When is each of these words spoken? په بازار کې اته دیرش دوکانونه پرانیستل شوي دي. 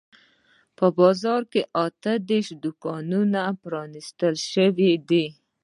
په 0.77 0.85
بازار 0.99 1.41
کې 1.51 1.61
اته 1.85 2.11
دیرش 2.29 2.47
دوکانونه 2.63 3.41
پرانیستل 3.61 4.35
شوي 4.51 4.91
دي. 5.09 5.25